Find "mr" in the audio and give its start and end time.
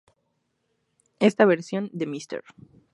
2.07-2.43